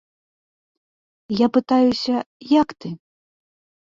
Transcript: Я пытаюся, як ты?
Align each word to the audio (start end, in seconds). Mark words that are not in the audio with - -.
Я 1.41 1.47
пытаюся, 1.57 2.15
як 2.61 2.69
ты? 2.79 2.89